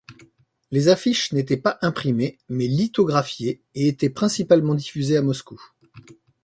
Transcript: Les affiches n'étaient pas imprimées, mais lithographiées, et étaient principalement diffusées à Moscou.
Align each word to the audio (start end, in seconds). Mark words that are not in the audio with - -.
Les 0.71 0.87
affiches 0.87 1.31
n'étaient 1.31 1.57
pas 1.61 1.77
imprimées, 1.83 2.39
mais 2.49 2.65
lithographiées, 2.65 3.61
et 3.75 3.87
étaient 3.87 4.09
principalement 4.09 4.73
diffusées 4.73 5.17
à 5.17 5.21
Moscou. 5.21 5.63